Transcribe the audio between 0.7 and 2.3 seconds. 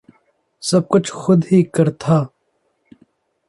کچھ خود ہی کر تھا